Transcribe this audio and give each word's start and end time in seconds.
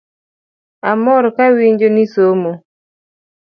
Amor 0.91 1.23
kawinjo 1.35 1.87
nisomo 1.95 2.51